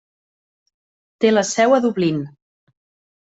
Té 1.23 1.33
la 1.33 1.43
seu 1.49 1.75
a 1.77 1.79
Dublín. 1.83 2.17